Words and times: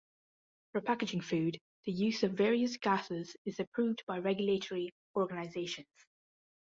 For 0.71 0.81
packaging 0.81 1.21
food, 1.21 1.59
the 1.85 1.91
use 1.91 2.23
of 2.23 2.31
various 2.31 2.75
gases 2.75 3.35
is 3.45 3.59
approved 3.59 4.01
by 4.07 4.17
regulatory 4.17 4.95
organisations. 5.15 5.93